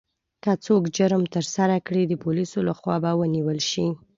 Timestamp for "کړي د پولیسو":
1.87-2.59